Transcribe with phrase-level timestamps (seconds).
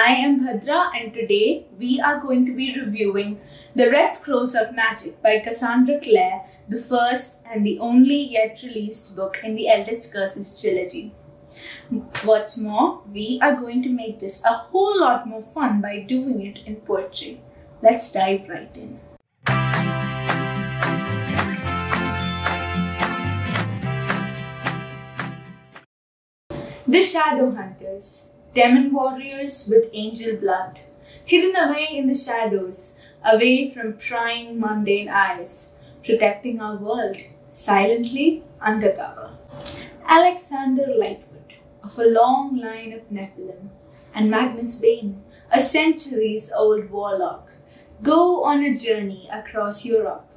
[0.00, 3.40] I am Bhadra and today we are going to be reviewing
[3.74, 9.16] The Red Scrolls of Magic by Cassandra Clare, the first and the only yet released
[9.16, 11.12] book in the Eldest Curses trilogy.
[12.22, 16.46] What's more, we are going to make this a whole lot more fun by doing
[16.46, 17.40] it in poetry.
[17.82, 19.00] Let's dive right in.
[26.86, 28.26] The Shadowhunters
[28.58, 30.80] demon warriors with angel blood,
[31.24, 39.30] hidden away in the shadows, away from prying mundane eyes, protecting our world silently undercover.
[40.04, 41.52] Alexander Lightwood,
[41.84, 43.68] of a long line of Nephilim,
[44.12, 45.22] and Magnus Bane,
[45.52, 47.52] a centuries old warlock,
[48.02, 50.28] go on a journey across Europe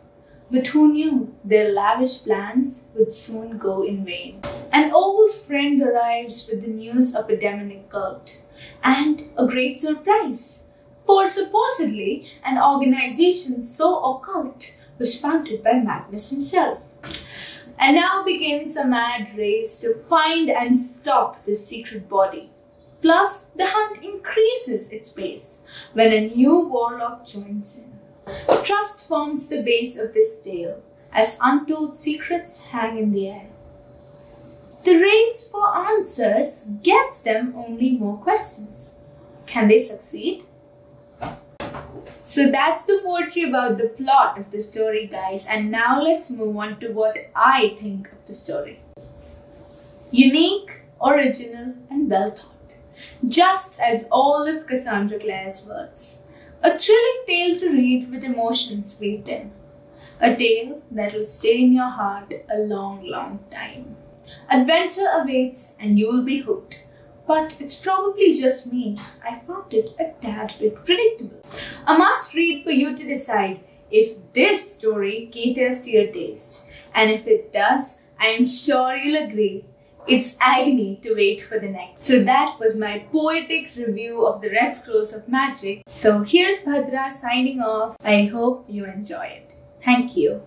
[0.52, 4.41] but who knew their lavish plans would soon go in vain?
[4.73, 8.37] An old friend arrives with the news of a demonic cult
[8.81, 10.63] and a great surprise.
[11.05, 16.80] For supposedly an organization so occult was founded by Magnus himself.
[17.77, 22.49] And now begins a mad race to find and stop this secret body.
[23.02, 27.91] Plus, the hunt increases its pace when a new warlock joins in.
[28.63, 33.47] Trust forms the base of this tale, as untold secrets hang in the air.
[34.92, 38.92] The race for answers gets them only more questions.
[39.45, 40.44] Can they succeed?
[42.25, 45.48] So that's the poetry about the plot of the story, guys.
[45.50, 48.81] And now let's move on to what I think of the story.
[50.11, 52.73] Unique, original, and well thought.
[53.26, 56.20] Just as all of Cassandra Clare's works.
[56.61, 59.53] A thrilling tale to read with emotions weaved in.
[60.20, 63.95] A tale that'll stay in your heart a long, long time.
[64.50, 66.86] Adventure awaits and you'll be hooked.
[67.27, 68.97] But it's probably just me.
[69.23, 71.41] I found it a tad bit predictable.
[71.88, 76.66] A must read for you to decide if this story caters to your taste.
[76.94, 79.65] And if it does, I am sure you'll agree
[80.08, 82.03] it's agony to wait for the next.
[82.03, 85.83] So that was my poetic review of the Red Scrolls of Magic.
[85.88, 87.98] So here's Bhadra signing off.
[88.03, 89.55] I hope you enjoy it.
[89.83, 90.43] Thank you.